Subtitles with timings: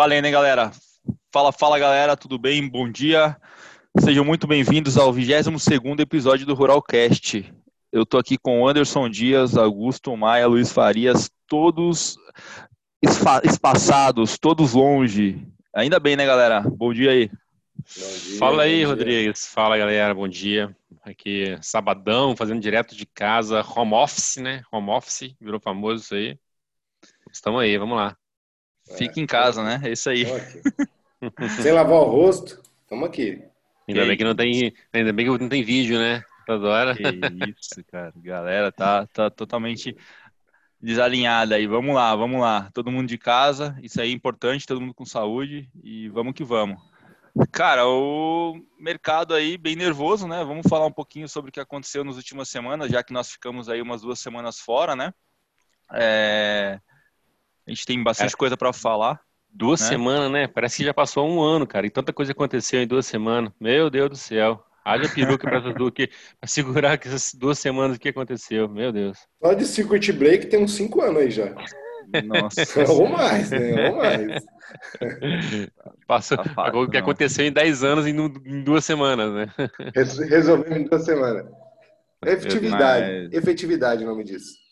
[0.00, 0.70] Valendo, hein, galera?
[1.30, 2.66] Fala, fala, galera, tudo bem?
[2.66, 3.36] Bom dia.
[3.98, 7.52] Sejam muito bem-vindos ao 22º episódio do Ruralcast.
[7.92, 12.16] Eu tô aqui com Anderson Dias, Augusto Maia, Luiz Farias, todos
[13.44, 15.46] espaçados, todos longe.
[15.76, 16.62] Ainda bem, né, galera?
[16.62, 17.30] Bom dia aí.
[17.84, 19.48] Dia, Fala aí, Rodrigues.
[19.48, 20.14] Fala, galera.
[20.14, 20.74] Bom dia.
[21.02, 24.62] Aqui, sabadão, fazendo direto de casa, home office, né?
[24.72, 26.38] Home office, virou famoso isso aí.
[27.30, 28.16] Estamos aí, vamos lá.
[28.96, 29.80] Fique em casa, né?
[29.84, 30.24] É isso aí.
[31.62, 33.42] Sem lavar o rosto, estamos aqui.
[33.88, 36.22] Ainda bem que não tem, ainda bem que não tem vídeo, né?
[36.46, 36.94] Toda hora.
[36.94, 37.02] Que
[37.58, 38.12] isso, cara.
[38.16, 39.96] Galera, tá, tá totalmente
[40.80, 41.66] desalinhada aí.
[41.66, 42.70] Vamos lá, vamos lá.
[42.72, 46.44] Todo mundo de casa, isso aí é importante, todo mundo com saúde e vamos que
[46.44, 46.80] vamos.
[47.52, 50.42] Cara, o mercado aí bem nervoso, né?
[50.44, 53.68] Vamos falar um pouquinho sobre o que aconteceu nas últimas semanas, já que nós ficamos
[53.68, 55.12] aí umas duas semanas fora, né?
[55.92, 56.80] É...
[57.70, 59.20] A gente tem bastante coisa para falar.
[59.48, 59.86] Duas né?
[59.86, 60.48] semanas, né?
[60.48, 61.86] Parece que já passou um ano, cara.
[61.86, 63.52] E tanta coisa aconteceu em duas semamas.
[63.60, 64.64] Meu Deus do céu.
[64.84, 68.68] Haja peruca para para segurar que essas duas semanas o que aconteceu.
[68.68, 69.18] Meu Deus.
[69.40, 71.54] Só de circuit break tem uns cinco anos aí já.
[72.24, 72.82] Nossa.
[72.90, 73.88] Ou mais, né?
[73.88, 74.44] Ou mais.
[76.08, 79.46] Passa tá o que aconteceu em 10 anos em, em duas semanas, né?
[80.28, 81.46] Resolvemos em duas semanas.
[82.26, 83.28] Efetividade.
[83.30, 83.32] Mas...
[83.32, 84.69] Efetividade, o nome disso.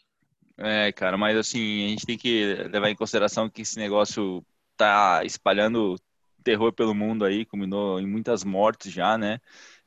[0.59, 4.45] É, cara, mas assim, a gente tem que levar em consideração que esse negócio
[4.77, 5.97] tá espalhando
[6.43, 9.41] terror pelo mundo aí, culminou em muitas mortes já, né?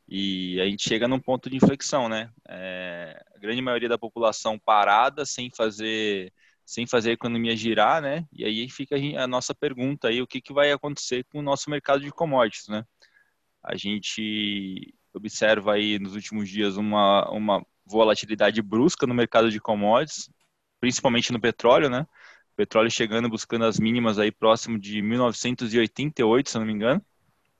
[0.08, 2.31] E a gente chega num ponto de inflexão, né?
[2.47, 6.31] É, a grande maioria da população parada, sem fazer
[6.66, 8.25] sem fazer a economia girar, né?
[8.31, 11.69] E aí fica a nossa pergunta aí, o que, que vai acontecer com o nosso
[11.69, 12.85] mercado de commodities, né?
[13.63, 20.30] A gente observa aí nos últimos dias uma, uma volatilidade brusca no mercado de commodities,
[20.81, 22.05] principalmente no petróleo, né?
[22.53, 27.01] O petróleo chegando, buscando as mínimas aí próximo de 1988, se não me engano.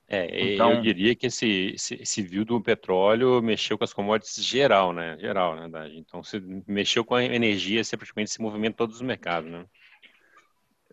[0.08, 4.44] É, então, eu diria que esse, esse, esse view do petróleo mexeu com as commodities
[4.44, 5.16] geral, né?
[5.18, 5.90] Geral, né?
[5.94, 9.64] Então, se mexeu com a energia, você praticamente se movimenta todos os mercados, né?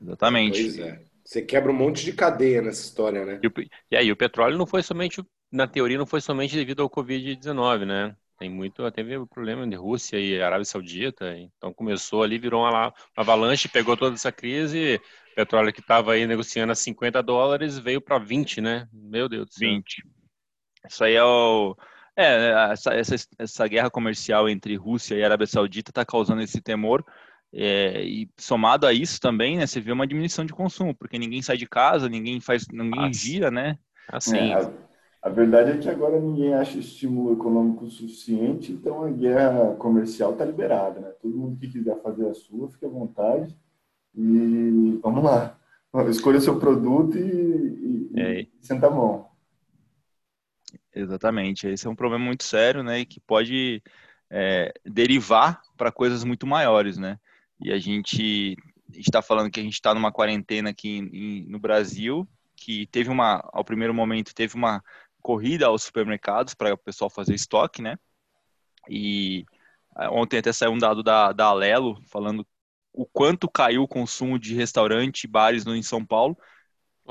[0.02, 0.62] Exatamente.
[0.62, 1.02] Pois é.
[1.22, 3.42] Você quebra um monte de cadeia nessa história, né?
[3.44, 5.22] E, e aí, o petróleo não foi somente,
[5.52, 8.16] na teoria, não foi somente devido ao Covid-19, né?
[8.40, 12.88] Tem muito, teve o problema de Rússia e Arábia Saudita, então começou ali, virou uma,
[12.88, 15.02] uma avalanche, pegou toda essa crise,
[15.36, 18.88] petróleo que estava aí negociando a 50 dólares veio para 20, né?
[18.94, 19.70] Meu Deus do céu.
[19.70, 20.04] 20.
[20.90, 21.76] Isso aí é o.
[22.16, 27.06] É, essa, essa, essa guerra comercial entre Rússia e Arábia Saudita está causando esse temor.
[27.54, 31.42] É, e somado a isso também, né, você vê uma diminuição de consumo, porque ninguém
[31.42, 33.78] sai de casa, ninguém faz, ninguém ah, gira, né?
[34.08, 34.54] Assim.
[34.54, 34.89] É,
[35.22, 40.46] a verdade é que agora ninguém acha estímulo econômico suficiente, então a guerra comercial está
[40.46, 41.10] liberada, né?
[41.22, 43.56] Todo mundo que quiser fazer a sua, fique à vontade
[44.16, 45.58] e vamos lá.
[46.10, 48.42] Escolha seu produto e, e, é.
[48.42, 49.28] e senta a mão.
[50.96, 51.68] Exatamente.
[51.68, 53.00] Esse é um problema muito sério, né?
[53.00, 53.84] E que pode
[54.30, 57.20] é, derivar para coisas muito maiores, né?
[57.60, 58.56] E a gente
[58.94, 63.42] está falando que a gente está numa quarentena aqui em, no Brasil, que teve uma,
[63.52, 64.84] ao primeiro momento, teve uma
[65.22, 67.98] corrida aos supermercados para o pessoal fazer estoque, né?
[68.90, 69.46] E
[69.98, 72.46] é, ontem até saiu um dado da, da Alelo falando
[72.94, 76.38] o quanto caiu o consumo de restaurante e bares no, em São Paulo.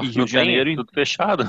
[0.01, 0.77] E Rio de Janeiro.
[0.77, 1.45] Tudo fechado.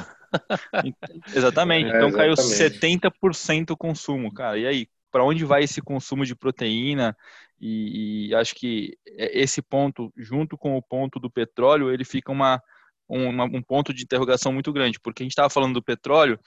[1.35, 1.89] exatamente.
[1.91, 2.79] É, então caiu exatamente.
[2.79, 4.57] 70% o consumo, cara.
[4.57, 7.17] E aí, para onde vai esse consumo de proteína?
[7.59, 12.61] E, e, acho que esse ponto, junto com o ponto do petróleo, ele fica uma,
[13.09, 16.39] um, um ponto de interrogação muito grande, porque a gente estava falando do petróleo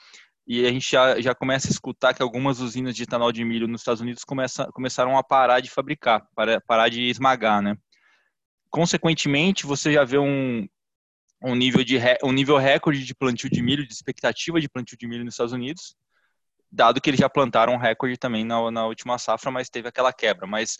[0.45, 3.67] e a gente já, já começa a escutar que algumas usinas de etanol de milho
[3.67, 7.77] nos Estados Unidos começa, começaram a parar de fabricar, para, parar de esmagar, né?
[8.69, 10.67] Consequentemente, você já vê um,
[11.41, 15.07] um, nível de, um nível recorde de plantio de milho, de expectativa de plantio de
[15.07, 15.95] milho nos Estados Unidos,
[16.71, 20.11] dado que eles já plantaram um recorde também na, na última safra, mas teve aquela
[20.11, 20.47] quebra.
[20.47, 20.77] Mas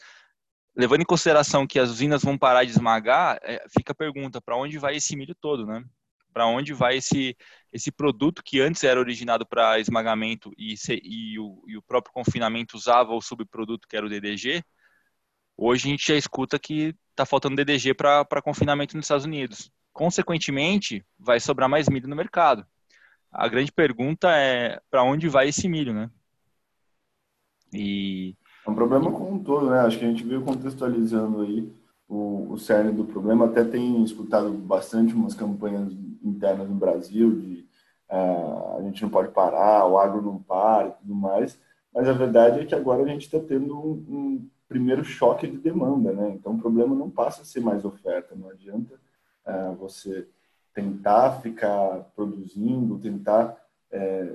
[0.75, 4.57] levando em consideração que as usinas vão parar de esmagar, é, fica a pergunta, para
[4.57, 5.83] onde vai esse milho todo, né?
[6.33, 7.37] Para onde vai esse,
[7.71, 12.75] esse produto que antes era originado para esmagamento e, e, o, e, o, próprio confinamento
[12.75, 14.63] usava o subproduto que era o DDG?
[15.55, 19.71] Hoje a gente já escuta que está faltando DDG para confinamento nos Estados Unidos.
[19.91, 22.65] Consequentemente, vai sobrar mais milho no mercado.
[23.31, 26.09] A grande pergunta é para onde vai esse milho, né?
[27.71, 29.79] E é um problema como um todo, né?
[29.81, 31.71] Acho que a gente veio contextualizando aí
[32.07, 33.45] o, o cerne do problema.
[33.45, 35.91] Até tem escutado bastante umas campanhas
[36.23, 37.65] internas no Brasil de
[38.09, 41.59] uh, a gente não pode parar, o agro não para e tudo mais.
[41.93, 45.57] Mas a verdade é que agora a gente está tendo um, um, primeiro choque de
[45.57, 46.31] demanda, né?
[46.31, 48.33] Então o problema não passa a ser mais oferta.
[48.35, 48.95] Não adianta
[49.45, 50.27] uh, você
[50.73, 53.55] tentar ficar produzindo, tentar
[53.91, 54.33] é,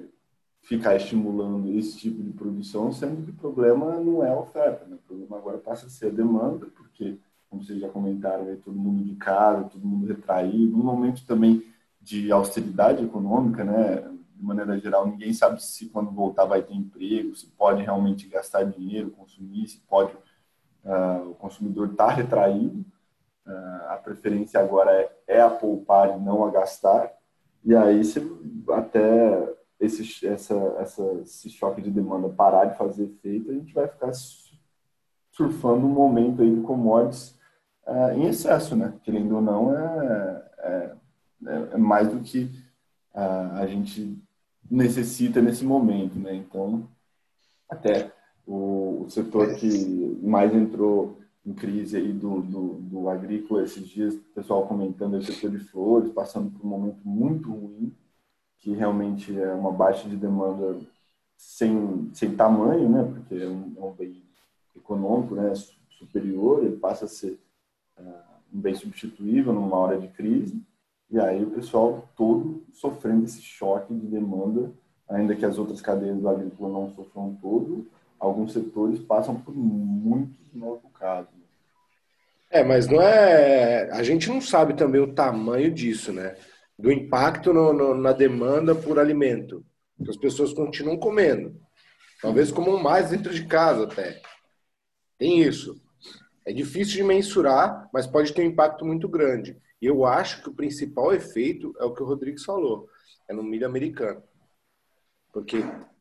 [0.68, 4.96] ficar estimulando esse tipo de produção, sendo que o problema não é a oferta, né?
[4.96, 7.18] o problema agora passa a ser a demanda, porque,
[7.48, 11.64] como vocês já comentaram, é todo mundo de casa, todo mundo retraído, um momento também
[12.02, 14.14] de austeridade econômica, né?
[14.36, 18.64] de maneira geral, ninguém sabe se quando voltar vai ter emprego, se pode realmente gastar
[18.64, 20.12] dinheiro, consumir, se pode
[20.84, 22.84] uh, o consumidor estar tá retraído.
[23.46, 27.10] Uh, a preferência agora é, é, a poupar e não a gastar.
[27.64, 28.20] E aí, se
[28.70, 33.86] até esse, essa, essa, esse choque de demanda parar de fazer efeito, a gente vai
[33.86, 34.12] ficar
[35.30, 37.36] surfando um momento aí de commodities
[37.86, 38.94] uh, em excesso, né?
[39.04, 40.96] Querendo ou não, é, é,
[41.72, 42.50] é mais do que
[43.14, 44.16] a gente
[44.70, 46.34] necessita nesse momento, né?
[46.34, 46.88] Então,
[47.68, 48.12] até
[48.46, 54.14] o, o setor que mais entrou em crise aí do, do, do, agrícola esses dias,
[54.14, 57.92] o pessoal comentando o setor de flores, passando por um momento muito ruim,
[58.58, 60.78] que realmente é uma baixa de demanda
[61.36, 63.04] sem, sem tamanho, né?
[63.04, 64.22] Porque é um, é um bem
[64.76, 65.52] econômico, né?
[65.98, 67.38] Superior, ele passa a ser
[67.98, 68.02] uh,
[68.52, 70.60] um bem substituível numa hora de crise.
[71.10, 74.70] E aí o pessoal todo sofrendo esse choque de demanda,
[75.08, 77.86] ainda que as outras cadeias do agrícola não sofram todo,
[78.18, 80.36] alguns setores passam por muitos.
[80.52, 80.78] Né?
[82.50, 83.90] É, mas não é.
[83.92, 86.34] A gente não sabe também o tamanho disso, né?
[86.78, 89.64] Do impacto no, no, na demanda por alimento.
[90.08, 91.60] As pessoas continuam comendo.
[92.22, 94.20] Talvez comam mais dentro de casa até.
[95.18, 95.80] Tem isso.
[96.44, 99.60] É difícil de mensurar, mas pode ter um impacto muito grande.
[99.82, 102.88] E eu acho que o principal efeito é o que o Rodrigues falou,
[103.28, 104.22] é no milho americano.
[105.32, 105.58] Porque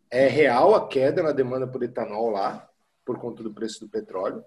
[0.09, 2.67] é real a queda na demanda por etanol lá,
[3.05, 4.43] por conta do preço do petróleo.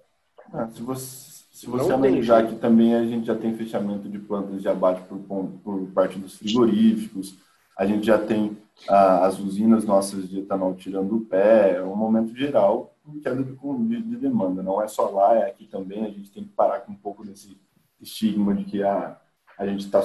[0.52, 4.62] Ah, se você, se você analisar que também a gente já tem fechamento de plantas
[4.62, 5.18] de abate por,
[5.62, 7.36] por parte dos frigoríficos,
[7.76, 8.56] a gente já tem
[8.88, 13.44] ah, as usinas nossas de etanol tirando o pé, é um momento geral de queda
[13.44, 14.62] de, de, de demanda.
[14.62, 16.06] Não é só lá, é aqui também.
[16.06, 17.54] A gente tem que parar com um pouco desse
[18.00, 19.20] estigma de que ah,
[19.58, 20.00] a gente está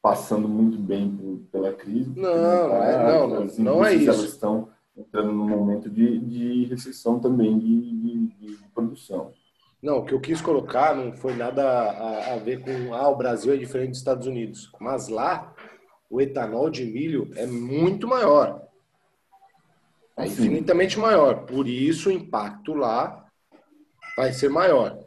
[0.00, 2.12] passando muito bem por, pela crise.
[2.14, 4.10] Não, não, é, não, não, não é isso.
[4.10, 9.32] Elas estão entrando num momento de, de recessão também de, de, de, produção.
[9.82, 13.16] Não, o que eu quis colocar não foi nada a, a, ver com ah, o
[13.16, 15.54] Brasil é diferente dos Estados Unidos, mas lá
[16.08, 18.62] o etanol de milho é muito maior.
[20.16, 21.46] É infinitamente maior.
[21.46, 23.26] Por isso o impacto lá
[24.16, 24.98] vai ser maior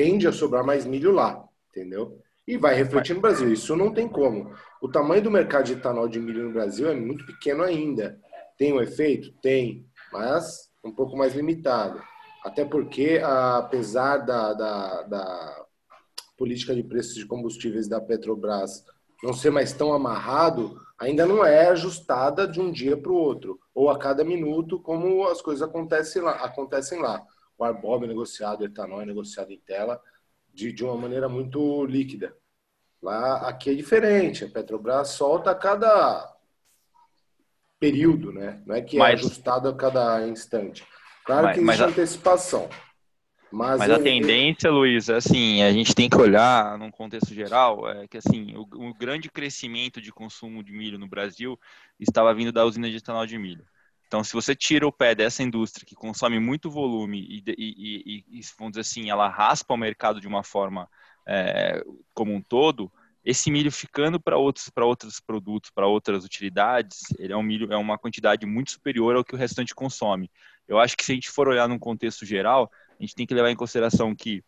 [0.00, 2.18] tende a sobrar mais milho lá, entendeu?
[2.48, 3.52] E vai refletir no Brasil.
[3.52, 4.50] Isso não tem como.
[4.80, 8.18] O tamanho do mercado de etanol de milho no Brasil é muito pequeno ainda.
[8.56, 9.30] Tem um efeito?
[9.42, 12.02] Tem, mas um pouco mais limitado.
[12.44, 15.64] Até porque, apesar da, da, da
[16.36, 18.84] política de preços de combustíveis da Petrobras
[19.22, 23.60] não ser mais tão amarrado, ainda não é ajustada de um dia para o outro,
[23.74, 26.32] ou a cada minuto, como as coisas acontecem lá.
[26.32, 27.22] Acontecem lá
[27.60, 30.00] o Arbob é negociado, o etanol é negociado em tela
[30.52, 32.34] de, de uma maneira muito líquida.
[33.02, 36.34] Lá, aqui é diferente, a Petrobras solta a cada
[37.78, 38.62] período, né?
[38.66, 40.86] Não é que é mas, ajustado a cada instante.
[41.30, 42.68] Claro mas, que existe mas, antecipação.
[43.52, 44.70] Mas, mas eu, a tendência.
[44.70, 48.62] Luiz, é assim, a gente tem que olhar num contexto geral, é que assim, o,
[48.88, 51.58] o grande crescimento de consumo de milho no Brasil
[51.98, 53.64] estava vindo da usina de etanol de milho.
[54.06, 58.38] Então, se você tira o pé dessa indústria que consome muito volume e, e, e,
[58.38, 60.88] e vamos dizer assim, ela raspa o mercado de uma forma
[61.28, 61.80] é,
[62.12, 62.90] como um todo,
[63.24, 67.72] esse milho ficando para outros, para outros produtos, para outras utilidades, ele é um milho,
[67.72, 70.30] é uma quantidade muito superior ao que o restante consome.
[70.70, 73.34] Eu acho que se a gente for olhar num contexto geral, a gente tem que
[73.34, 74.42] levar em consideração que,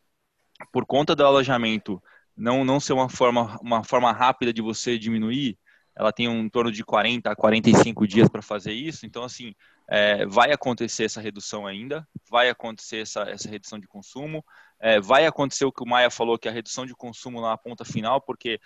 [0.72, 2.00] por conta do alojamento
[2.36, 5.58] não, não ser uma forma, uma forma rápida de você diminuir,
[5.96, 9.04] ela tem um torno de 40 a 45 dias para fazer isso.
[9.04, 9.52] Então, assim,
[9.88, 14.44] é, vai acontecer essa redução ainda, vai acontecer essa, essa redução de consumo,
[14.80, 17.58] é, vai acontecer o que o Maia falou, que é a redução de consumo na
[17.58, 18.60] ponta final, porque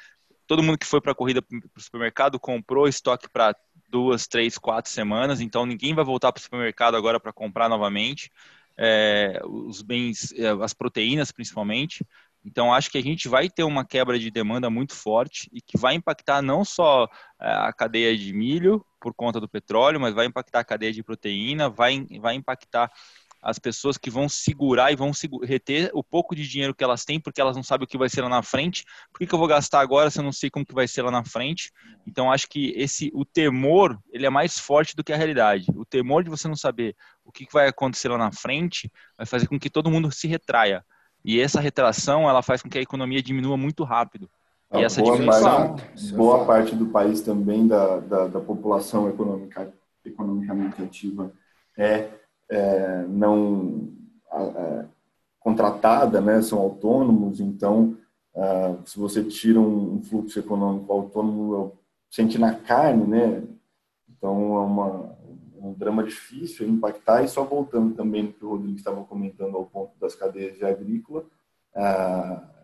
[0.47, 3.57] todo mundo que foi para a corrida para o supermercado comprou estoque para
[3.89, 8.31] duas, três, quatro semanas, então ninguém vai voltar para o supermercado agora para comprar novamente.
[8.79, 12.05] É, os bens, é, as proteínas principalmente.
[12.45, 15.77] Então, acho que a gente vai ter uma quebra de demanda muito forte e que
[15.77, 17.09] vai impactar não só
[17.41, 21.03] é, a cadeia de milho por conta do petróleo, mas vai impactar a cadeia de
[21.03, 22.89] proteína, vai, vai impactar
[23.47, 25.13] as pessoas que vão segurar e vão
[25.45, 28.09] reter o pouco de dinheiro que elas têm, porque elas não sabem o que vai
[28.09, 28.85] ser lá na frente.
[29.13, 31.03] Por que, que eu vou gastar agora se eu não sei como que vai ser
[31.03, 31.71] lá na frente?
[32.05, 35.65] Então, acho que esse o temor ele é mais forte do que a realidade.
[35.77, 39.25] O temor de você não saber o que, que vai acontecer lá na frente vai
[39.25, 40.85] fazer com que todo mundo se retraia.
[41.25, 44.29] E essa retração ela faz com que a economia diminua muito rápido.
[44.75, 49.73] E essa boa parte, boa parte do país também, da, da, da população econômica,
[50.05, 51.33] economicamente ativa,
[51.79, 52.09] é,
[52.51, 53.89] é não
[54.33, 54.85] é,
[55.41, 57.97] contratada, né, são autônomos, então,
[58.85, 61.73] se você tira um, um, fluxo econômico autônomo,
[62.11, 63.45] sente na carne, né,
[64.11, 65.17] então é uma,
[65.57, 69.67] um drama difícil impactar, e só voltando também no que o Rodrigo estava comentando ao
[69.67, 71.25] ponto das cadeias de agrícola,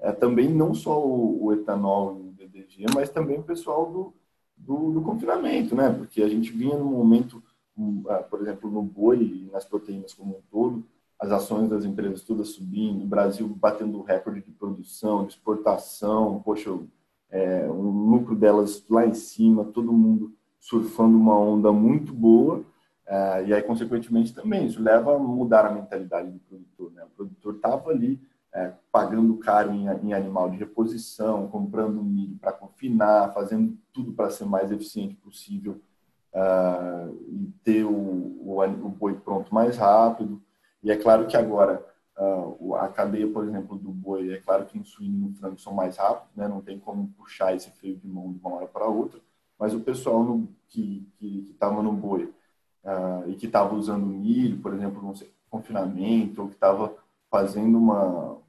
[0.00, 4.14] é também não só o, o etanol e o DDG, mas também o pessoal do,
[4.56, 7.40] do, do confinamento, né, porque a gente vinha num momento,
[8.28, 10.84] por exemplo, no boi e nas proteínas como um todo,
[11.18, 16.70] as ações das empresas todas subindo, o Brasil batendo recorde de produção, de exportação, poxa,
[17.30, 22.64] é, um lucro delas lá em cima, todo mundo surfando uma onda muito boa,
[23.06, 26.92] é, e aí, consequentemente, também isso leva a mudar a mentalidade do produtor.
[26.92, 27.04] Né?
[27.04, 28.20] O produtor estava ali
[28.54, 34.30] é, pagando caro em, em, animal de reposição, comprando milho para confinar, fazendo tudo para
[34.30, 35.80] ser mais eficiente possível
[36.34, 40.40] uh, e ter o, o, o boi pronto mais rápido.
[40.82, 41.84] E é claro que agora
[42.18, 45.58] uh, a cadeia, por exemplo, do boi, é claro que no suíno e no frango
[45.58, 46.48] são mais rápidos, né?
[46.48, 49.20] não tem como puxar esse freio de mão de uma hora para outra,
[49.58, 52.32] mas o pessoal no, que estava no boi
[52.84, 55.14] uh, e que estava usando milho, por exemplo, no
[55.48, 56.94] confinamento, ou que estava
[57.30, 58.40] fazendo uma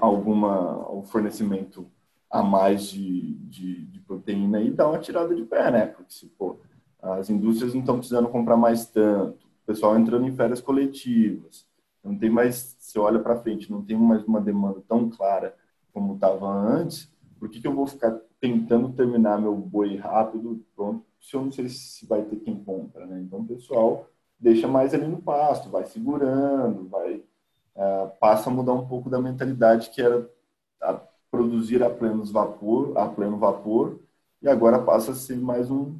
[0.00, 1.88] alguma um fornecimento
[2.30, 5.86] a mais de, de, de, proteína e dá uma tirada de pé, né?
[5.86, 6.47] Porque se pô,
[7.14, 11.66] as indústrias não estão precisando comprar mais tanto, pessoal entrando em férias coletivas.
[12.02, 15.54] Não tem mais, você olha para frente, não tem mais uma demanda tão clara
[15.92, 17.10] como estava antes.
[17.38, 21.52] Por que, que eu vou ficar tentando terminar meu boi rápido, pronto, se eu não
[21.52, 23.20] sei se vai ter quem compra, né?
[23.20, 27.16] Então, o pessoal deixa mais ali no pasto, vai segurando, vai
[27.76, 30.28] uh, passa a mudar um pouco da mentalidade que era
[30.80, 31.00] a
[31.30, 33.98] produzir a pleno vapor, a pleno vapor,
[34.40, 35.96] e agora passa a ser mais um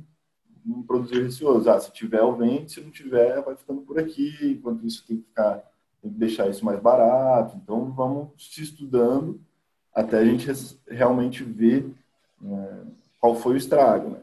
[0.69, 1.71] não produzir receoso.
[1.71, 4.37] Ah, se tiver, o vende, se não tiver, vai ficando por aqui.
[4.43, 5.63] Enquanto isso, tem que ficar,
[6.03, 7.57] tem que deixar isso mais barato.
[7.57, 9.41] Então, vamos se estudando
[9.95, 10.47] até a gente
[10.87, 11.93] realmente ver
[12.41, 12.85] né,
[13.19, 14.11] qual foi o estrago.
[14.11, 14.21] Né?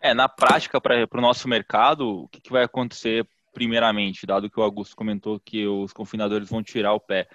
[0.00, 4.58] É, na prática, para o nosso mercado, o que, que vai acontecer primeiramente, dado que
[4.58, 7.28] o Augusto comentou que os confinadores vão tirar o pé?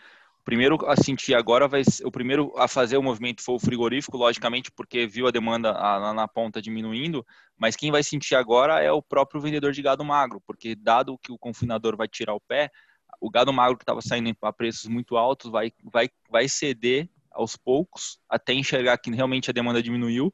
[0.49, 4.17] Primeiro a sentir agora vai ser, o primeiro a fazer o movimento foi o frigorífico,
[4.17, 7.23] logicamente, porque viu a demanda a, na ponta diminuindo,
[7.55, 11.31] mas quem vai sentir agora é o próprio vendedor de gado magro, porque dado que
[11.31, 12.71] o confinador vai tirar o pé,
[13.21, 17.55] o gado magro que estava saindo a preços muito altos vai, vai, vai ceder aos
[17.55, 20.33] poucos até enxergar que realmente a demanda diminuiu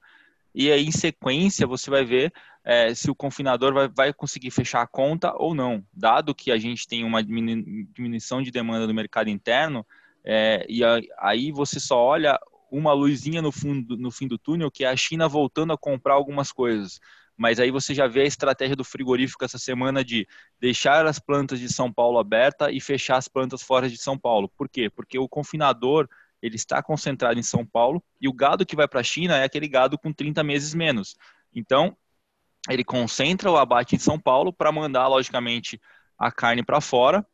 [0.55, 2.31] e aí em sequência você vai ver
[2.63, 5.85] é, se o confinador vai, vai conseguir fechar a conta ou não.
[5.93, 9.85] Dado que a gente tem uma diminuição de demanda do mercado interno,
[10.25, 10.81] é, e
[11.19, 12.39] aí você só olha
[12.71, 16.15] uma luzinha no, fundo, no fim do túnel, que é a China voltando a comprar
[16.15, 16.99] algumas coisas.
[17.37, 20.27] Mas aí você já vê a estratégia do frigorífico essa semana de
[20.59, 24.49] deixar as plantas de São Paulo aberta e fechar as plantas fora de São Paulo.
[24.49, 24.89] Por quê?
[24.89, 26.09] Porque o confinador
[26.41, 29.43] ele está concentrado em São Paulo e o gado que vai para a China é
[29.43, 31.15] aquele gado com 30 meses menos.
[31.53, 31.95] Então,
[32.69, 35.79] ele concentra o abate em São Paulo para mandar, logicamente,
[36.17, 37.25] a carne para fora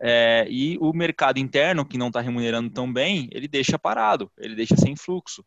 [0.00, 4.54] é, e o mercado interno, que não está remunerando tão bem, ele deixa parado, ele
[4.54, 5.44] deixa sem fluxo.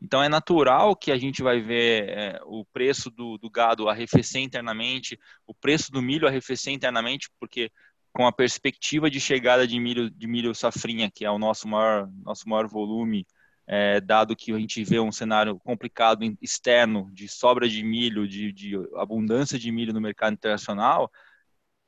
[0.00, 4.40] Então é natural que a gente vai ver é, o preço do, do, gado arrefecer
[4.40, 7.72] internamente, o preço do milho arrefecer internamente, porque
[8.12, 12.08] com a perspectiva de chegada de milho, de milho safrinha, que é o nosso maior,
[12.24, 13.26] nosso maior volume,
[13.66, 18.52] é, dado que a gente vê um cenário complicado externo de sobra de milho, de,
[18.52, 21.10] de abundância de milho no mercado internacional,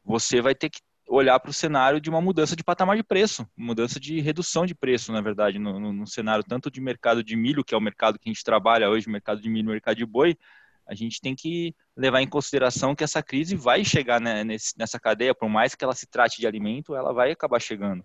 [0.05, 3.45] você vai ter que olhar para o cenário de uma mudança de patamar de preço,
[3.57, 7.35] mudança de redução de preço, na verdade, no, no, no, cenário tanto de mercado de
[7.35, 10.07] milho, que é o mercado que a gente trabalha hoje, mercado de milho, mercado de
[10.07, 10.39] boi,
[10.87, 15.01] a gente tem que levar em consideração que essa crise vai chegar né, nesse, nessa
[15.01, 18.05] cadeia, por mais que ela se trate de alimento, ela vai acabar chegando.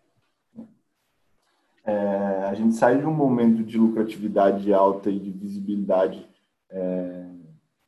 [1.86, 6.28] É, a gente sai de um momento de lucratividade alta e de visibilidade
[6.72, 7.26] é,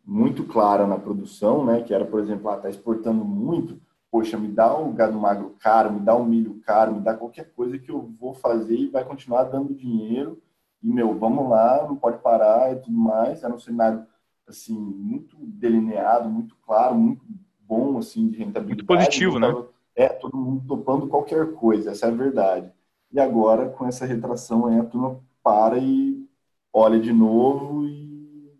[0.05, 4.47] muito clara na produção, né, que era, por exemplo, está ah, exportando muito, poxa, me
[4.47, 7.91] dá um gado magro caro, me dá um milho caro, me dá qualquer coisa que
[7.91, 10.41] eu vou fazer e vai continuar dando dinheiro.
[10.81, 13.43] E, meu, vamos lá, não pode parar e tudo mais.
[13.43, 14.05] Era um cenário,
[14.47, 17.25] assim, muito delineado, muito claro, muito
[17.59, 18.67] bom, assim, de rentabilidade.
[18.67, 19.53] Muito positivo, né?
[19.95, 22.71] É, todo mundo topando qualquer coisa, essa é a verdade.
[23.11, 26.23] E agora, com essa retração aí, a turma para e
[26.71, 28.51] olha de novo e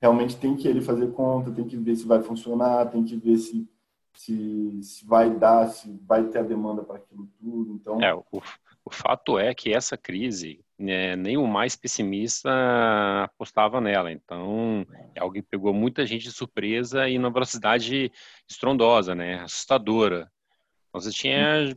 [0.00, 3.38] realmente tem que ele fazer conta, tem que ver se vai funcionar, tem que ver
[3.38, 3.66] se
[4.16, 7.72] se, se vai dar, se vai ter a demanda para aquilo tudo.
[7.74, 8.24] Então, é, o,
[8.86, 12.48] O fato é que essa crise, né, nem o mais pessimista
[13.24, 14.12] apostava nela.
[14.12, 18.12] Então, é algo que pegou muita gente de surpresa e numa velocidade
[18.48, 20.30] estrondosa, né, assustadora.
[20.88, 21.76] Então, você tinha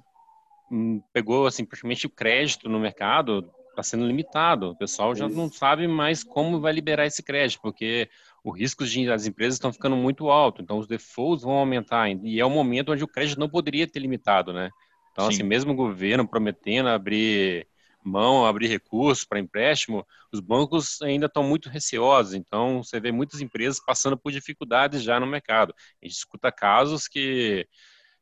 [0.72, 4.70] hum, pegou assim praticamente o crédito no mercado está sendo limitado.
[4.70, 8.08] O pessoal já não sabe mais como vai liberar esse crédito, porque
[8.44, 10.64] os riscos das empresas estão ficando muito altos.
[10.64, 12.10] Então, os defaults vão aumentar.
[12.10, 14.70] E é um momento onde o crédito não poderia ter limitado, né?
[15.12, 15.34] Então, Sim.
[15.34, 17.68] assim, mesmo o governo prometendo abrir
[18.04, 22.34] mão, abrir recursos para empréstimo, os bancos ainda estão muito receosos.
[22.34, 25.74] Então, você vê muitas empresas passando por dificuldades já no mercado.
[26.02, 27.68] A gente escuta casos que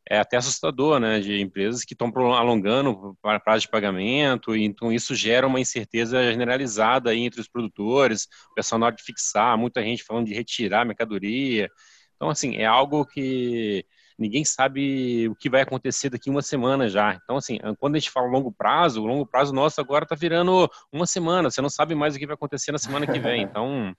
[0.10, 4.92] é até assustador, né, de empresas que estão alongando para prazo de pagamento, e então
[4.92, 9.58] isso gera uma incerteza generalizada aí entre os produtores, o pessoal na hora de fixar,
[9.58, 11.70] muita gente falando de retirar mercadoria.
[12.16, 13.86] Então, assim, é algo que
[14.18, 17.14] ninguém sabe o que vai acontecer daqui uma semana já.
[17.14, 20.70] Então, assim, quando a gente fala longo prazo, o longo prazo nosso agora está virando
[20.92, 21.52] uma semana.
[21.52, 23.48] Você não sabe mais o que vai acontecer na semana que vem.
[23.58, 23.96] Então,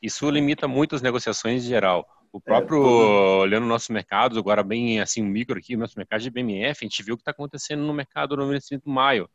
[0.00, 2.06] isso limita muito as negociações em geral.
[2.32, 3.40] O próprio, é, todo...
[3.42, 6.84] olhando o nosso mercado, agora bem assim, um micro aqui, o nosso mercado de BMF,
[6.84, 9.28] a gente viu o que está acontecendo no mercado no vencimento maio.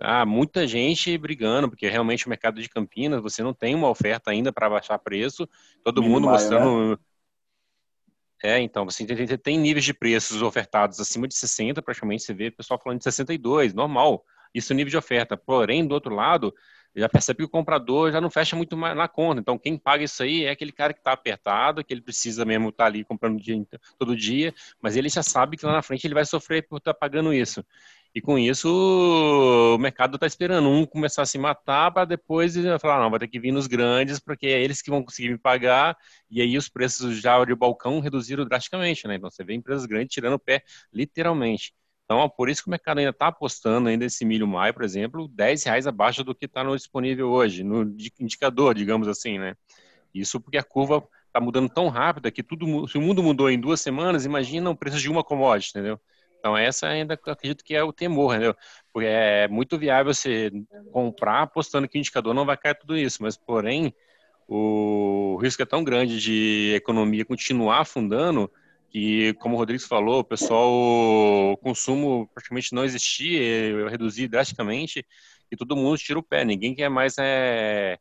[0.00, 4.32] Ah, muita gente brigando, porque realmente o mercado de Campinas, você não tem uma oferta
[4.32, 5.48] ainda para baixar preço,
[5.84, 6.96] todo mundo maio, mostrando né?
[8.44, 12.48] É, então, você tem, tem, níveis de preços ofertados acima de 60, praticamente, você vê
[12.48, 14.22] o pessoal falando de 62, normal.
[14.52, 15.34] Isso é nível de oferta.
[15.34, 16.54] Porém, do outro lado,
[16.96, 19.40] já percebe que o comprador já não fecha muito mais na conta.
[19.40, 22.68] Então, quem paga isso aí é aquele cara que está apertado, que ele precisa mesmo
[22.68, 23.56] estar tá ali comprando dia,
[23.98, 26.94] todo dia, mas ele já sabe que lá na frente ele vai sofrer por estar
[26.94, 27.64] tá pagando isso.
[28.14, 28.68] E com isso,
[29.74, 33.26] o mercado está esperando um começar a se matar para depois falar, não, vai ter
[33.26, 35.96] que vir nos grandes, porque é eles que vão conseguir me pagar,
[36.30, 39.16] e aí os preços já de balcão reduziram drasticamente, né?
[39.16, 41.74] Então você vê empresas grandes tirando o pé, literalmente.
[42.04, 45.26] Então, por isso que o mercado ainda está apostando ainda esse milho maio, por exemplo,
[45.28, 47.82] 10 reais abaixo do que está disponível hoje, no
[48.20, 49.56] indicador, digamos assim, né?
[50.12, 53.58] Isso porque a curva está mudando tão rápida que tudo, se o mundo mudou em
[53.58, 55.98] duas semanas, imagina o preço de uma commodity, entendeu?
[56.38, 58.54] Então, essa ainda acredito que é o temor, entendeu?
[58.92, 60.52] Porque é muito viável você
[60.92, 63.94] comprar apostando que o indicador não vai cair tudo isso, mas, porém,
[64.46, 68.52] o risco é tão grande de economia continuar afundando
[68.94, 75.04] que, como o Rodrigues falou, o pessoal, o consumo praticamente não existia, reduzir drasticamente,
[75.50, 77.98] e todo mundo tira o pé, ninguém quer mais é,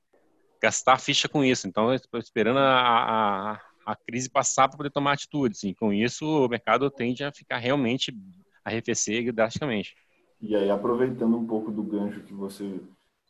[0.61, 1.67] gastar ficha com isso.
[1.67, 5.63] Então, estou esperando a, a a crise passar para poder tomar atitudes.
[5.63, 8.15] E com isso, o mercado tende a ficar realmente
[8.63, 9.93] arrefecer drasticamente.
[10.41, 12.79] E aí, aproveitando um pouco do gancho que você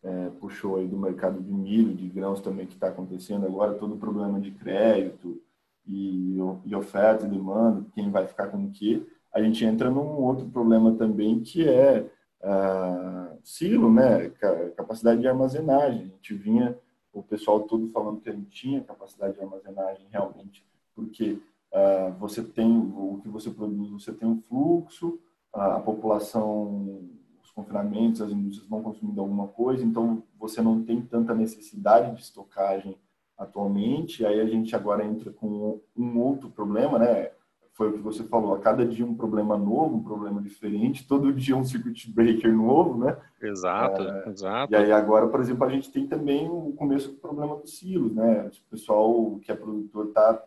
[0.03, 3.95] é, puxou aí do mercado de milho, de grãos também que está acontecendo agora, todo
[3.95, 5.41] o problema de crédito
[5.87, 10.21] e, e oferta e demanda, quem vai ficar com o quê, a gente entra num
[10.21, 12.07] outro problema também que é
[12.43, 14.29] uh, silo, né?
[14.77, 16.01] Capacidade de armazenagem.
[16.01, 16.77] A gente vinha
[17.11, 20.65] o pessoal todo falando que a gente tinha capacidade de armazenagem realmente,
[20.95, 21.39] porque
[21.71, 25.19] uh, você tem o que você produz, você tem um fluxo,
[25.51, 27.01] a população,
[27.43, 32.21] os confinamentos, as indústrias vão consumindo alguma coisa, então você não tem tanta necessidade de
[32.21, 32.97] estocagem
[33.37, 34.25] atualmente.
[34.25, 37.31] Aí a gente agora entra com um outro problema, né?
[37.73, 41.33] foi o que você falou, a cada dia um problema novo, um problema diferente, todo
[41.33, 43.17] dia um circuit breaker novo, né?
[43.41, 44.71] Exato, é, exato.
[44.71, 48.13] E aí agora, por exemplo, a gente tem também o começo do problema dos silos,
[48.13, 48.47] né?
[48.47, 50.43] O pessoal que é produtor está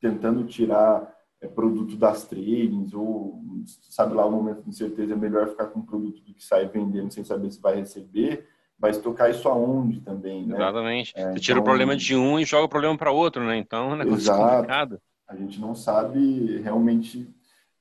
[0.00, 3.40] tentando tirar é, produto das tradings ou
[3.88, 7.12] sabe lá o momento de incerteza é melhor ficar com produto do que sair vendendo
[7.12, 10.54] sem saber se vai receber vai estocar isso aonde também, né?
[10.54, 11.12] Exatamente.
[11.16, 11.62] É, Você tira então...
[11.62, 13.56] o problema de um e joga o problema para outro, né?
[13.56, 14.54] Então, é um negócio Exato.
[14.54, 15.00] complicado.
[15.26, 17.28] A gente não sabe realmente.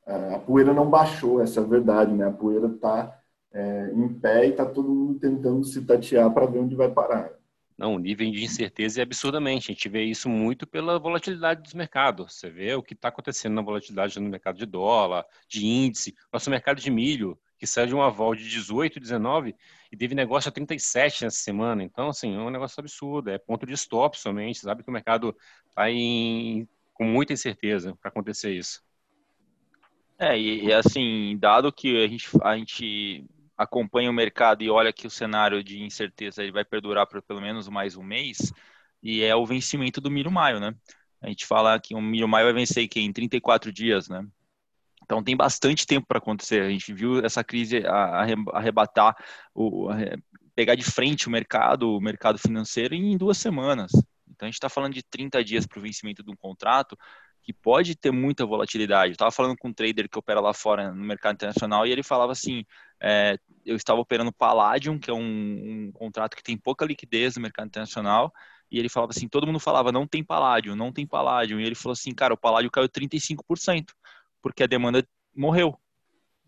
[0.06, 2.28] É, a poeira não baixou, essa é a verdade, né?
[2.28, 3.20] A poeira está
[3.54, 7.30] é, em pé e está todo mundo tentando se tatear para ver onde vai parar.
[7.78, 9.70] Não, o nível de incerteza é absurdamente.
[9.70, 12.34] A gente vê isso muito pela volatilidade dos mercados.
[12.34, 16.50] Você vê o que está acontecendo na volatilidade no mercado de dólar, de índice, nosso
[16.50, 19.56] mercado de milho, que saiu de uma vol de 18, 19
[19.92, 21.84] e teve negócio a 37 nessa semana.
[21.84, 23.30] Então, assim, é um negócio absurdo.
[23.30, 24.60] É ponto de stop somente.
[24.60, 25.36] Sabe que o mercado
[25.70, 25.84] está
[26.94, 28.82] com muita incerteza para acontecer isso.
[30.20, 34.94] É, e, e, assim, dado que a gente, a gente acompanha o mercado e olha
[34.94, 38.52] que o cenário de incerteza ele vai perdurar por pelo menos mais um mês,
[39.02, 40.76] e é o vencimento do milho maio, né?
[41.22, 44.26] A gente fala que o milho maio vai vencer em 34 dias, né?
[45.08, 46.62] Então tem bastante tempo para acontecer.
[46.62, 47.82] A gente viu essa crise
[48.54, 49.16] arrebatar,
[50.54, 53.90] pegar de frente o mercado, o mercado financeiro em duas semanas.
[54.30, 56.98] Então a gente está falando de 30 dias para o vencimento de um contrato
[57.42, 59.12] que pode ter muita volatilidade.
[59.12, 62.04] Eu estava falando com um trader que opera lá fora no mercado internacional e ele
[62.04, 62.66] falava assim:
[63.02, 67.42] é, eu estava operando Palladium, que é um, um, contrato que tem pouca liquidez no
[67.42, 68.34] mercado internacional,
[68.70, 71.62] e ele falava assim: todo mundo falava, não tem Palladium, não tem Palladium.
[71.62, 73.86] E ele falou assim: cara, o Palladium caiu 35%,
[74.42, 75.78] porque a demanda morreu.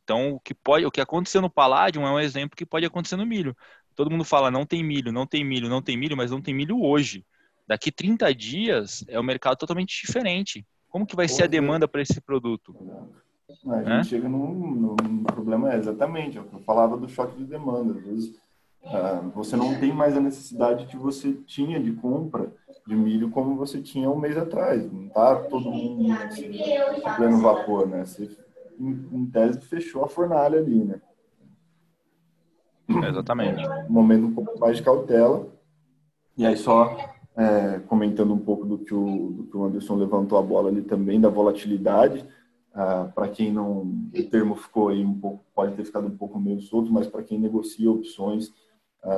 [0.03, 3.15] Então, o que pode, o que aconteceu no Palladium é um exemplo que pode acontecer
[3.15, 3.55] no milho.
[3.95, 6.53] Todo mundo fala, não tem milho, não tem milho, não tem milho, mas não tem
[6.53, 7.25] milho hoje.
[7.67, 10.65] Daqui 30 dias é um mercado totalmente diferente.
[10.89, 12.75] Como que vai ser a demanda para esse produto?
[13.67, 14.03] A gente é?
[14.03, 17.93] chega num, num, problema, é exatamente, é o que eu falava do choque de demanda.
[17.97, 18.35] Às vezes,
[18.83, 22.53] uh, você não tem mais a necessidade que você tinha de compra
[22.87, 24.91] de milho como você tinha um mês atrás.
[24.91, 26.51] Não está todo mundo assim,
[27.15, 28.05] pleno vapor, né?
[28.05, 28.29] Você,
[28.79, 31.01] em, em, tese, fechou a fornalha ali, né?
[33.07, 33.67] Exatamente.
[33.87, 35.47] Um momento um pouco mais de cautela.
[36.35, 36.97] E aí, só
[37.35, 40.81] é, comentando um pouco do que, o, do que o Anderson levantou a bola ali
[40.81, 42.25] também, da volatilidade.
[42.73, 46.39] Ah, para quem não, o termo ficou aí um pouco, pode ter ficado um pouco
[46.39, 48.53] meio solto, mas para quem negocia opções ah,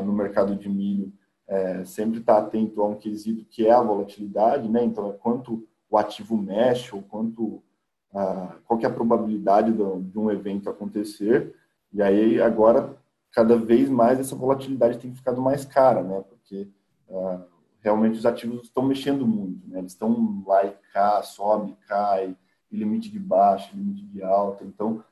[0.03, 1.11] no mercado de milho,
[1.51, 4.83] é, sempre está atento a um quesito que é a volatilidade, né?
[4.85, 7.61] Então, é quanto o ativo mexe ou quanto
[8.13, 11.53] ah, qual é a probabilidade de um evento acontecer.
[11.91, 12.95] E aí, agora,
[13.33, 16.23] cada vez mais essa volatilidade tem ficado mais cara, né?
[16.29, 16.69] Porque
[17.09, 17.41] ah,
[17.81, 19.79] realmente os ativos estão mexendo muito, né?
[19.79, 22.33] Eles estão lá e cá, sobe, cai,
[22.71, 24.63] limite de baixa, limite de alta.
[24.63, 25.03] Então,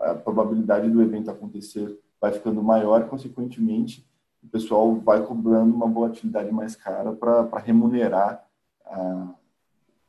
[0.00, 4.02] a probabilidade do evento acontecer vai ficando maior consequentemente,
[4.42, 8.42] o pessoal vai cobrando uma volatilidade mais cara para remunerar
[8.86, 9.34] a,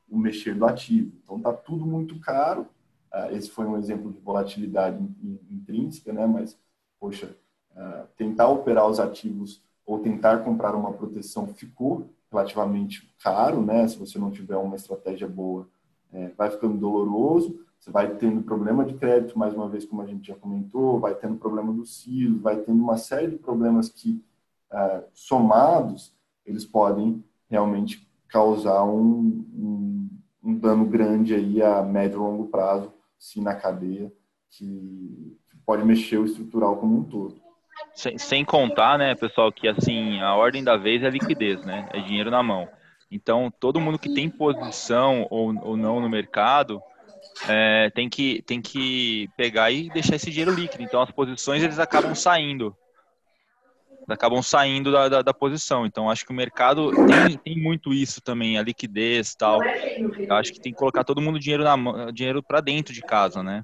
[0.10, 1.12] o mexer do ativo.
[1.22, 2.68] Então, está tudo muito caro.
[3.32, 4.98] esse foi um exemplo de volatilidade
[5.52, 6.26] intrínseca, né?
[6.26, 6.58] Mas,
[6.98, 7.36] poxa,
[8.16, 13.86] tentar operar os ativos ou tentar comprar uma proteção ficou relativamente caro, né?
[13.90, 15.68] Se você não tiver uma estratégia boa,
[16.14, 17.60] é, vai ficando doloroso.
[17.86, 21.14] Você vai tendo problema de crédito, mais uma vez, como a gente já comentou, vai
[21.14, 24.26] tendo problema do CIO, vai tendo uma série de problemas que,
[24.74, 26.12] é, somados,
[26.44, 30.10] eles podem realmente causar um, um,
[30.44, 34.12] um, dano grande aí a médio e longo prazo, se na cadeia,
[34.50, 37.36] que, que pode mexer o estrutural como um todo.
[37.94, 41.88] Sem, sem, contar, né, pessoal, que assim, a ordem da vez é liquidez, né?
[41.94, 42.68] É dinheiro na mão.
[43.12, 46.82] Então, todo mundo que tem posição ou, ou não no mercado
[47.48, 50.84] é, tem, que, tem que pegar e deixar esse dinheiro líquido.
[50.84, 52.76] Então, as posições eles acabam saindo.
[54.08, 55.86] acabam saindo da, da, da, posição.
[55.86, 59.60] Então, acho que o mercado tem, tem muito isso também, a liquidez tal.
[59.64, 63.44] Eu acho que tem que colocar todo mundo dinheiro, na, dinheiro para dentro de casa,
[63.44, 63.64] né?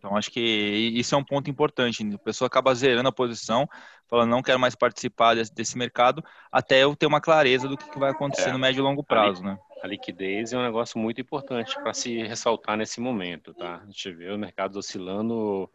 [0.00, 2.02] Então, acho que isso é um ponto importante.
[2.14, 3.68] A pessoa acaba zerando a posição,
[4.08, 7.88] falando, não quero mais participar desse, desse mercado, até eu ter uma clareza do que,
[7.90, 9.58] que vai acontecer é, no médio e longo prazo, né?
[9.82, 13.82] A liquidez é um negócio muito importante para se ressaltar nesse momento, tá?
[13.82, 15.68] A gente vê o mercado oscilando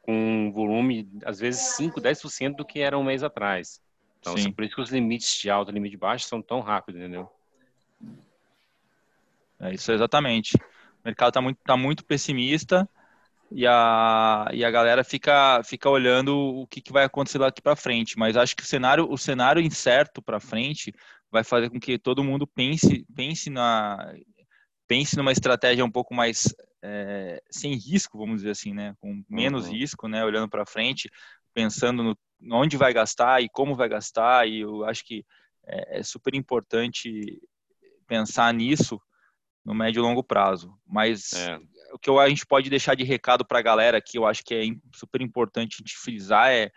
[0.00, 3.82] com um volume, às vezes, 5, 10% do que era um mês atrás.
[4.18, 4.50] Então, Sim.
[4.50, 7.30] por isso que os limites de alta e limite de baixo são tão rápidos, entendeu?
[9.60, 10.56] É isso exatamente.
[10.56, 12.88] O mercado está muito, tá muito pessimista,
[13.50, 17.76] e a, e a galera fica, fica olhando o que, que vai acontecer daqui para
[17.76, 18.18] frente.
[18.18, 20.92] Mas acho que o cenário, o cenário incerto para frente
[21.30, 24.14] vai fazer com que todo mundo pense, pense, na,
[24.86, 28.94] pense numa estratégia um pouco mais é, sem risco, vamos dizer assim, né?
[29.00, 29.72] com menos uhum.
[29.72, 30.24] risco, né?
[30.24, 31.10] olhando para frente,
[31.54, 32.18] pensando no
[32.52, 34.46] onde vai gastar e como vai gastar.
[34.46, 35.24] E eu acho que
[35.66, 37.40] é, é super importante
[38.06, 39.00] pensar nisso
[39.64, 40.72] no médio e longo prazo.
[40.86, 41.58] Mas é
[41.92, 44.54] o que a gente pode deixar de recado para a galera que eu acho que
[44.54, 44.62] é
[44.94, 46.70] super importante a gente frisar é, é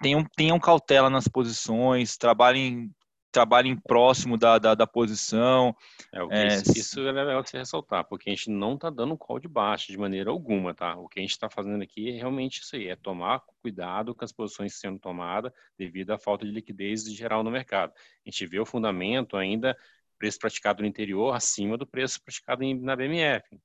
[0.00, 2.90] tenham, tenham cautela nas posições, trabalhem
[3.36, 5.76] trabalhem próximo da, da, da posição.
[6.10, 9.14] É, é, isso, isso é legal de se ressaltar, porque a gente não está dando
[9.14, 10.96] call de baixo de maneira alguma, tá?
[10.96, 14.24] O que a gente está fazendo aqui é realmente isso aí, é tomar cuidado com
[14.24, 17.92] as posições sendo tomadas devido à falta de liquidez geral no mercado.
[17.94, 19.76] A gente vê o fundamento ainda,
[20.18, 23.60] preço praticado no interior acima do preço praticado na BMF.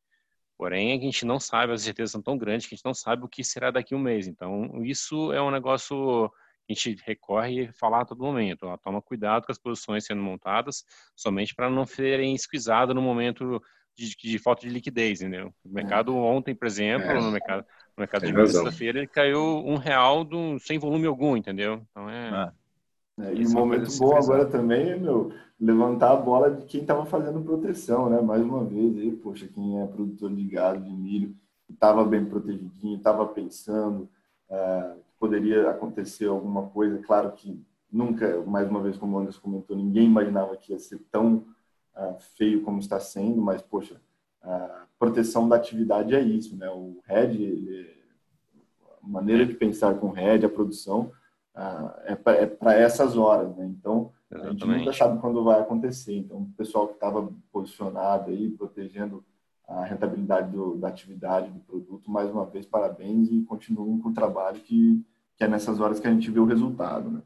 [0.61, 3.25] Porém, a gente não sabe, as certezas são tão grandes que a gente não sabe
[3.25, 4.27] o que será daqui a um mês.
[4.27, 6.29] Então, isso é um negócio
[6.67, 8.67] que a gente recorre e falar a todo momento.
[8.67, 13.59] Ó, toma cuidado com as posições sendo montadas, somente para não serem esquisadas no momento
[13.97, 15.51] de, de, falta de liquidez, entendeu?
[15.65, 17.19] O mercado ontem, por exemplo, é.
[17.19, 17.65] no mercado,
[17.97, 21.83] no mercado de sexta-feira, ele caiu um real do, sem volume algum, entendeu?
[21.89, 22.51] Então, é...
[23.23, 23.35] é.
[23.35, 27.41] e um momento bom agora também é, meu, levantar a bola de quem estava fazendo
[27.41, 28.19] proteção, né?
[28.19, 31.35] Mais uma vez aí, poxa, quem é produtor de gado, de milho,
[31.69, 34.09] estava bem protegidinho, estava pensando
[34.49, 36.97] uh, que poderia acontecer alguma coisa.
[36.99, 40.99] Claro que nunca, mais uma vez, como o Anderson comentou, ninguém imaginava que ia ser
[41.11, 41.45] tão,
[41.95, 44.01] uh, feio como está sendo, mas, poxa,
[44.41, 46.69] a proteção da atividade é isso, né?
[46.69, 47.87] O RED, ele,
[49.03, 51.11] a maneira de pensar com o RED, a produção,
[52.05, 53.65] é para é essas horas, né?
[53.65, 54.63] Então, Exatamente.
[54.63, 56.17] a gente nunca sabe quando vai acontecer.
[56.17, 59.23] Então, o pessoal que estava posicionado aí, protegendo
[59.67, 64.13] a rentabilidade do, da atividade, do produto, mais uma vez, parabéns e continuem com o
[64.13, 65.03] trabalho que,
[65.37, 67.21] que é nessas horas que a gente vê o resultado, né?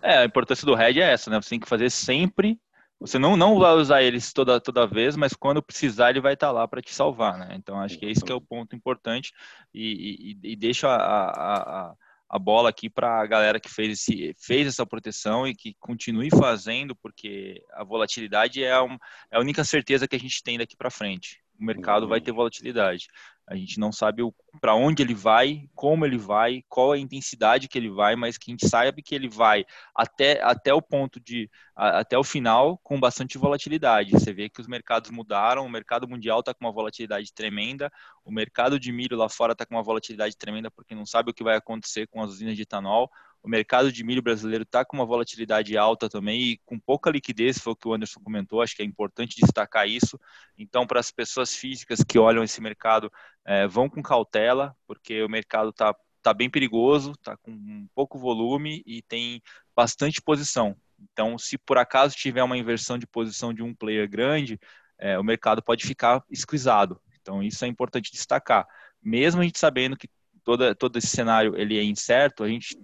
[0.00, 1.40] É, a importância do RED é essa, né?
[1.40, 2.60] Você tem que fazer sempre.
[3.00, 6.52] Você não, não vai usar eles toda, toda vez, mas quando precisar, ele vai estar
[6.52, 7.48] lá para te salvar, né?
[7.56, 9.32] Então, acho que esse que é o ponto importante
[9.74, 11.94] e, e, e deixa a, a, a
[12.38, 16.96] bola aqui para a galera que fez, esse, fez essa proteção e que continue fazendo,
[16.96, 18.96] porque a volatilidade é, um,
[19.30, 21.42] é a única certeza que a gente tem daqui para frente.
[21.60, 23.06] O mercado vai ter volatilidade.
[23.46, 24.22] A gente não sabe
[24.60, 28.50] para onde ele vai, como ele vai, qual a intensidade que ele vai, mas que
[28.50, 32.78] a gente sabe que ele vai até, até o ponto de a, até o final
[32.78, 34.12] com bastante volatilidade.
[34.12, 37.90] Você vê que os mercados mudaram, o mercado mundial está com uma volatilidade tremenda,
[38.24, 41.34] o mercado de milho lá fora está com uma volatilidade tremenda porque não sabe o
[41.34, 43.10] que vai acontecer com as usinas de etanol.
[43.42, 47.58] O mercado de milho brasileiro está com uma volatilidade alta também e com pouca liquidez,
[47.58, 50.18] foi o que o Anderson comentou, acho que é importante destacar isso.
[50.56, 53.10] Então, para as pessoas físicas que olham esse mercado,
[53.44, 58.80] é, vão com cautela, porque o mercado está tá bem perigoso, está com pouco volume
[58.86, 59.42] e tem
[59.74, 60.76] bastante posição.
[61.00, 64.58] Então, se por acaso tiver uma inversão de posição de um player grande,
[64.96, 67.00] é, o mercado pode ficar esquisado.
[67.20, 68.68] Então, isso é importante destacar.
[69.02, 70.08] Mesmo a gente sabendo que
[70.44, 72.78] toda, todo esse cenário ele é incerto, a gente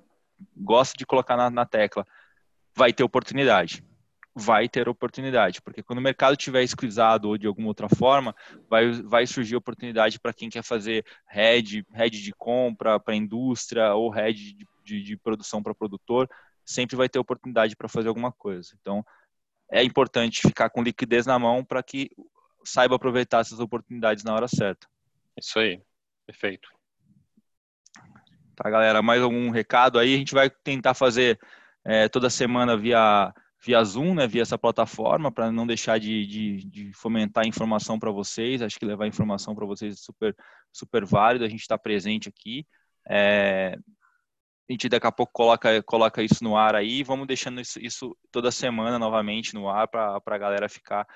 [0.57, 2.07] gosta de colocar na, na tecla,
[2.75, 3.85] vai ter oportunidade.
[4.35, 8.35] Vai ter oportunidade, porque quando o mercado estiver esquisado ou de alguma outra forma,
[8.71, 14.11] vai, vai surgir oportunidade para quem quer fazer head, head de compra para indústria ou
[14.11, 16.29] head de, de, de produção para produtor,
[16.65, 18.77] sempre vai ter oportunidade para fazer alguma coisa.
[18.81, 19.05] Então,
[19.73, 22.09] é importante ficar com liquidez na mão para que
[22.65, 24.87] saiba aproveitar essas oportunidades na hora certa.
[25.37, 25.83] Isso aí,
[26.27, 26.78] perfeito.
[28.59, 29.01] Tá, galera?
[29.01, 30.15] Mais algum recado aí?
[30.15, 31.39] A gente vai tentar fazer
[31.85, 33.33] é, toda semana via,
[33.65, 34.27] via Zoom, né?
[34.27, 38.61] Via essa plataforma, para não deixar de, de, de fomentar informação para vocês.
[38.61, 40.37] Acho que levar informação para vocês é super,
[40.73, 41.45] super válido.
[41.45, 42.67] A gente está presente aqui.
[43.09, 43.79] É,
[44.69, 47.05] a gente daqui a pouco coloca, coloca isso no ar aí.
[47.05, 51.07] Vamos deixando isso, isso toda semana novamente no ar para a galera ficar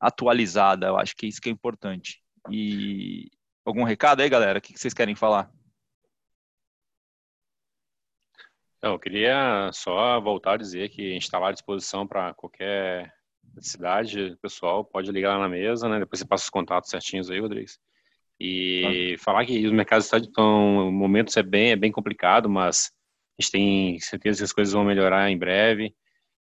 [0.00, 0.88] atualizada.
[0.88, 2.20] Eu acho que isso que é importante.
[2.50, 3.30] E
[3.64, 4.58] algum recado aí, galera?
[4.58, 5.48] O que vocês querem falar?
[8.92, 13.12] Eu queria só voltar a dizer que a gente está lá à disposição para qualquer
[13.60, 15.98] cidade, pessoal, pode ligar lá na mesa, né?
[15.98, 17.78] Depois você passa os contatos certinhos aí, Rodrigues.
[18.38, 19.22] E ah.
[19.22, 22.90] falar que os mercados estão, o momento é bem, é bem complicado, mas
[23.38, 25.94] a gente tem certeza que as coisas vão melhorar em breve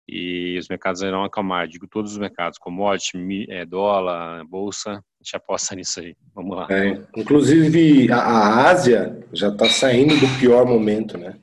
[0.07, 1.67] e os mercados irão acalmar.
[1.67, 6.15] Digo todos os mercados, commodity, é, dólar, bolsa, a gente aposta nisso aí.
[6.33, 6.67] Vamos lá.
[6.69, 11.37] É, inclusive, a Ásia já está saindo do pior momento, né?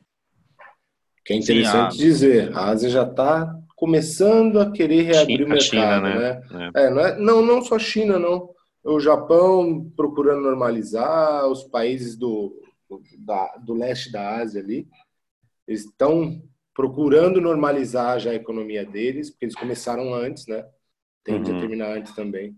[1.25, 5.49] Que é interessante Sim, dizer, a Ásia já está começando a querer reabrir China, o
[5.49, 6.43] mercado, China, né?
[6.51, 6.71] né?
[6.75, 6.85] É.
[6.85, 8.51] É, não, é, não, não só China, não.
[8.85, 12.61] O Japão procurando normalizar, os países do,
[13.19, 14.89] da, do leste da Ásia ali
[15.67, 16.43] estão
[16.75, 20.65] procurando normalizar já a economia deles, porque eles começaram antes, né?
[21.23, 21.45] Tem uhum.
[21.45, 22.57] que terminar antes também.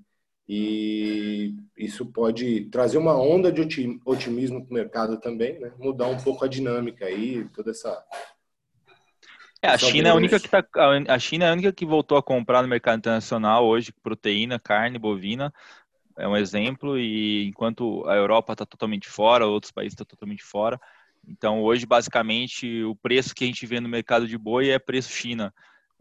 [0.49, 3.63] E isso pode trazer uma onda de
[4.05, 5.73] otimismo para o mercado também, né?
[5.79, 8.05] Mudar um pouco a dinâmica aí, toda essa
[9.65, 10.65] é, a China é a única que tá,
[11.09, 14.99] a China é a única que voltou a comprar no mercado internacional hoje proteína, carne
[14.99, 15.53] bovina.
[16.17, 20.79] É um exemplo e enquanto a Europa está totalmente fora, outros países estão totalmente fora.
[21.27, 25.11] Então hoje basicamente o preço que a gente vê no mercado de boi é preço
[25.11, 25.53] China.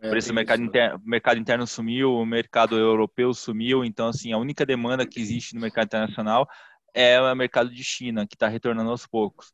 [0.01, 3.85] É, o preço do mercado interno, mercado interno sumiu, o mercado europeu sumiu.
[3.85, 6.47] Então assim a única demanda que existe no mercado internacional
[6.93, 9.53] é o mercado de China que está retornando aos poucos.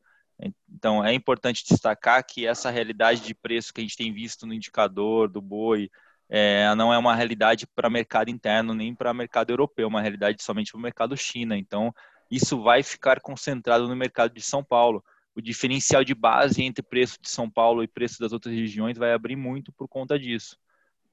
[0.70, 4.54] Então, é importante destacar que essa realidade de preço que a gente tem visto no
[4.54, 5.90] indicador do boi
[6.30, 10.42] é, não é uma realidade para mercado interno nem para mercado europeu, é uma realidade
[10.44, 11.58] somente para o mercado China.
[11.58, 11.94] Então,
[12.30, 15.04] isso vai ficar concentrado no mercado de São Paulo.
[15.36, 19.12] O diferencial de base entre preço de São Paulo e preço das outras regiões vai
[19.12, 20.56] abrir muito por conta disso.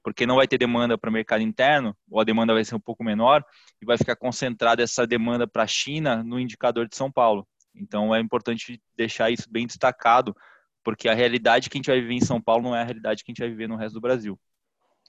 [0.03, 2.79] Porque não vai ter demanda para o mercado interno, ou a demanda vai ser um
[2.79, 3.43] pouco menor,
[3.81, 7.47] e vai ficar concentrada essa demanda para a China no indicador de São Paulo.
[7.79, 10.35] Então é importante deixar isso bem destacado,
[10.83, 13.23] porque a realidade que a gente vai viver em São Paulo não é a realidade
[13.23, 14.39] que a gente vai viver no resto do Brasil.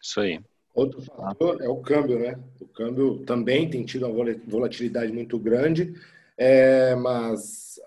[0.02, 0.40] Isso aí.
[0.74, 2.38] Outro fator é o câmbio, né?
[2.60, 5.94] O câmbio também tem tido uma volatilidade muito grande,
[6.36, 7.80] é, mas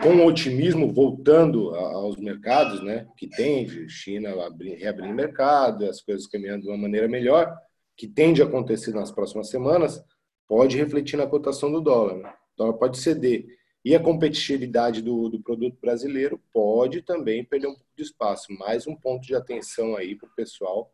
[0.00, 4.30] com otimismo voltando aos mercados, né, que tende, China
[4.78, 7.54] reabrindo mercado, as coisas caminhando de uma maneira melhor,
[7.96, 10.02] que tende a acontecer nas próximas semanas,
[10.48, 12.16] pode refletir na cotação do dólar.
[12.16, 12.32] Né?
[12.54, 13.46] O dólar pode ceder.
[13.84, 18.52] E a competitividade do, do produto brasileiro pode também perder um pouco de espaço.
[18.52, 20.92] Mais um ponto de atenção aí para o pessoal.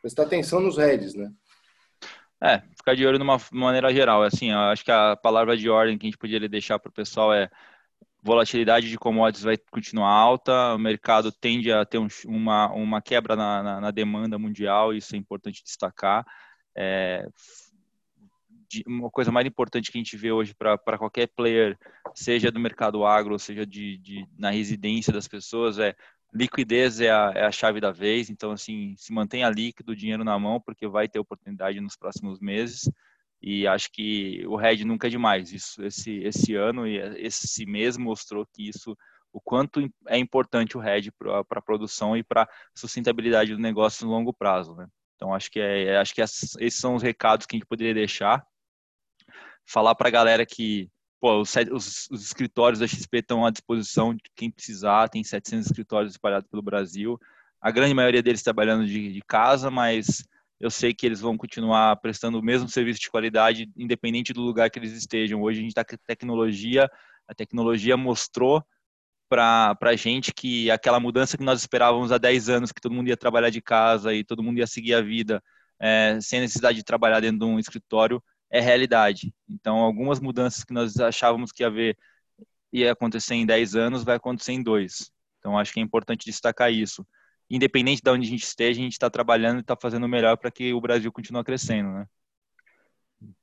[0.00, 1.32] Prestar atenção nos heads, né?
[2.42, 4.22] É, ficar de olho de uma maneira geral.
[4.22, 6.92] Assim, eu acho que a palavra de ordem que a gente poderia deixar para o
[6.92, 7.50] pessoal é
[8.24, 13.36] volatilidade de commodities vai continuar alta, o mercado tende a ter um, uma, uma quebra
[13.36, 16.24] na, na, na, demanda mundial, isso é importante destacar.
[16.74, 17.28] É,
[18.86, 21.78] uma coisa mais importante que a gente vê hoje para qualquer player,
[22.14, 25.94] seja do mercado agro, seja de, de, na residência das pessoas, é
[26.34, 28.28] liquidez é a, é a chave da vez.
[28.28, 32.40] Então, assim, se mantenha líquido, o dinheiro na mão, porque vai ter oportunidade nos próximos
[32.40, 32.90] meses.
[33.40, 35.52] E acho que o Red nunca é demais.
[35.52, 38.96] Isso, esse, esse ano e esse mês mostrou que isso,
[39.32, 44.06] o quanto é importante o Red para a produção e para a sustentabilidade do negócio
[44.06, 44.74] no longo prazo.
[44.74, 44.88] Né?
[45.14, 48.44] Então, acho que, é, acho que esses são os recados que a gente poderia deixar
[49.66, 50.88] falar para a galera que
[51.20, 55.66] pô, os, os, os, escritórios da XP estão à disposição de quem precisar, tem 700
[55.66, 57.18] escritórios espalhados pelo Brasil,
[57.60, 60.26] a grande maioria deles trabalhando de, de casa, mas
[60.60, 64.70] eu sei que eles vão continuar prestando o mesmo serviço de qualidade, independente do lugar
[64.70, 65.42] que eles estejam.
[65.42, 66.90] Hoje a gente está com tecnologia,
[67.26, 68.62] a tecnologia mostrou
[69.28, 73.08] para a gente que aquela mudança que nós esperávamos há 10 anos, que todo mundo
[73.08, 75.42] ia trabalhar de casa e todo mundo ia seguir a vida
[75.80, 78.22] é, sem necessidade de trabalhar dentro de um escritório,
[78.54, 79.34] é realidade.
[79.48, 81.98] Então, algumas mudanças que nós achávamos que ia haver
[82.72, 85.10] ia acontecer em 10 anos, vai acontecer em dois.
[85.38, 87.04] Então, acho que é importante destacar isso.
[87.50, 90.36] Independente de onde a gente esteja, a gente está trabalhando e está fazendo o melhor
[90.36, 92.06] para que o Brasil continue crescendo, né?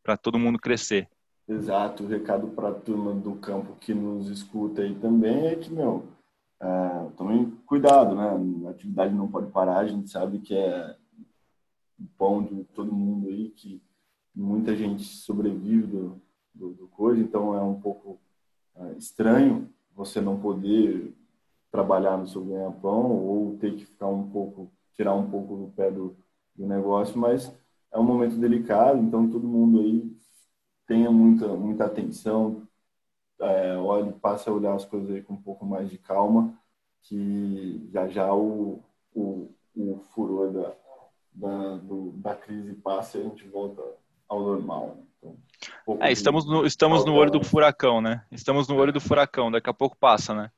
[0.01, 1.09] Para todo mundo crescer.
[1.47, 2.03] Exato.
[2.03, 6.07] O recado para a turma do campo que nos escuta aí também é que, meu,
[6.61, 8.67] é, também cuidado, né?
[8.67, 10.95] A atividade não pode parar, a gente sabe que é
[11.99, 13.81] o pão de todo mundo aí, que
[14.33, 16.21] muita gente sobrevive do,
[16.53, 18.19] do, do coisa, então é um pouco
[18.75, 21.13] é, estranho você não poder
[21.71, 25.91] trabalhar no seu ganha-pão ou ter que ficar um pouco, tirar um pouco do pé
[25.91, 26.15] do,
[26.55, 27.53] do negócio, mas
[27.91, 30.11] é um momento delicado, então todo mundo aí
[30.87, 32.67] tenha muita, muita atenção,
[33.39, 36.57] é, olhe, passe a olhar as coisas aí com um pouco mais de calma,
[37.03, 40.75] que já já o, o, o furor da,
[41.33, 43.81] da, do, da crise passa e a gente volta
[44.31, 44.97] ao normal.
[45.17, 45.37] Então,
[45.85, 48.23] um é, estamos no, estamos no olho do furacão, né?
[48.31, 50.49] Estamos no olho do furacão, daqui a pouco passa, né?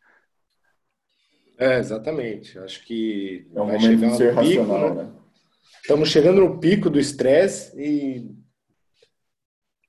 [1.57, 2.57] É, exatamente.
[2.59, 5.03] Acho que é um vai momento de ser pico, racional, né?
[5.03, 5.11] né?
[5.81, 8.31] Estamos chegando no pico do estresse e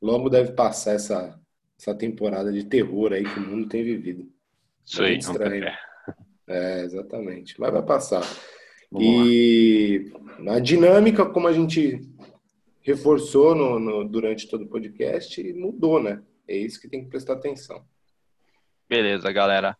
[0.01, 1.39] logo deve passar essa,
[1.79, 4.27] essa temporada de terror aí que o mundo tem vivido.
[4.85, 5.65] Isso aí, estranho.
[6.47, 7.59] É, exatamente.
[7.61, 8.23] Mas vai passar.
[8.91, 10.55] Vamos e lá.
[10.55, 12.01] a dinâmica, como a gente
[12.85, 16.23] reforçou no, no, durante todo o podcast e mudou, né?
[16.47, 17.85] É isso que tem que prestar atenção.
[18.89, 19.77] Beleza, galera.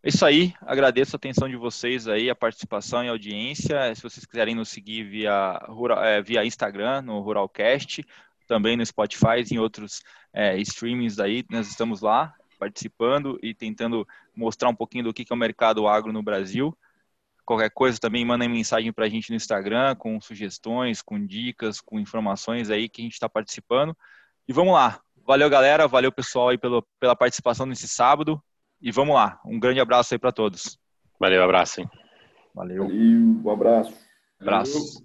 [0.00, 3.92] É isso aí, agradeço a atenção de vocês aí, a participação e audiência.
[3.94, 5.60] Se vocês quiserem nos seguir via,
[6.02, 8.04] é, via Instagram, no Ruralcast,
[8.46, 14.06] também no Spotify e em outros é, streamings aí, nós estamos lá participando e tentando
[14.36, 16.76] mostrar um pouquinho do que é o mercado agro no Brasil.
[17.44, 22.00] Qualquer coisa também mandem mensagem para a gente no Instagram com sugestões, com dicas, com
[22.00, 23.96] informações aí que a gente está participando.
[24.48, 25.00] E vamos lá.
[25.26, 25.86] Valeu, galera.
[25.86, 28.42] Valeu, pessoal, aí pelo, pela participação nesse sábado.
[28.80, 29.40] E vamos lá.
[29.44, 30.78] Um grande abraço aí para todos.
[31.18, 31.80] Valeu, abraço.
[31.80, 31.90] Hein?
[32.54, 32.90] Valeu.
[32.90, 33.94] E um abraço.
[34.40, 35.04] Abraço.